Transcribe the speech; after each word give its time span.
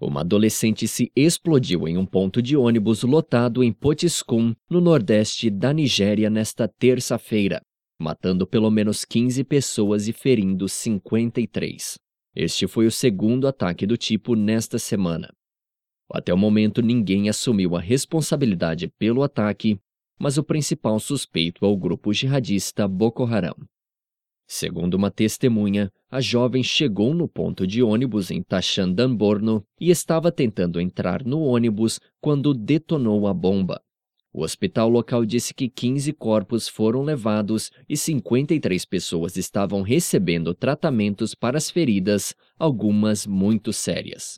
Uma 0.00 0.20
adolescente 0.20 0.86
se 0.86 1.10
explodiu 1.16 1.88
em 1.88 1.98
um 1.98 2.06
ponto 2.06 2.40
de 2.40 2.56
ônibus 2.56 3.02
lotado 3.02 3.64
em 3.64 3.72
Potiskum, 3.72 4.54
no 4.70 4.80
nordeste 4.80 5.50
da 5.50 5.72
Nigéria, 5.72 6.30
nesta 6.30 6.68
terça-feira, 6.68 7.60
matando 8.00 8.46
pelo 8.46 8.70
menos 8.70 9.04
15 9.04 9.42
pessoas 9.42 10.06
e 10.06 10.12
ferindo 10.12 10.68
53. 10.68 11.98
Este 12.36 12.68
foi 12.68 12.86
o 12.86 12.92
segundo 12.92 13.48
ataque 13.48 13.84
do 13.84 13.96
tipo 13.96 14.36
nesta 14.36 14.78
semana. 14.78 15.32
Até 16.08 16.32
o 16.32 16.38
momento, 16.38 16.80
ninguém 16.80 17.28
assumiu 17.28 17.74
a 17.74 17.80
responsabilidade 17.80 18.88
pelo 18.98 19.24
ataque, 19.24 19.80
mas 20.16 20.38
o 20.38 20.44
principal 20.44 21.00
suspeito 21.00 21.64
é 21.64 21.68
o 21.68 21.76
grupo 21.76 22.12
jihadista 22.12 22.86
Boko 22.86 23.24
Haram. 23.24 23.56
Segundo 24.46 24.94
uma 24.94 25.10
testemunha, 25.10 25.92
a 26.10 26.20
jovem 26.20 26.62
chegou 26.62 27.14
no 27.14 27.28
ponto 27.28 27.66
de 27.66 27.82
ônibus 27.82 28.30
em 28.30 28.42
Tashandanborno 28.42 29.64
e 29.80 29.90
estava 29.90 30.32
tentando 30.32 30.80
entrar 30.80 31.24
no 31.24 31.40
ônibus 31.40 32.00
quando 32.20 32.54
detonou 32.54 33.26
a 33.26 33.34
bomba. 33.34 33.80
O 34.32 34.42
hospital 34.42 34.88
local 34.88 35.24
disse 35.24 35.54
que 35.54 35.68
15 35.68 36.12
corpos 36.12 36.68
foram 36.68 37.02
levados 37.02 37.70
e 37.88 37.96
53 37.96 38.84
pessoas 38.84 39.36
estavam 39.36 39.82
recebendo 39.82 40.54
tratamentos 40.54 41.34
para 41.34 41.56
as 41.56 41.70
feridas, 41.70 42.34
algumas 42.58 43.26
muito 43.26 43.72
sérias. 43.72 44.36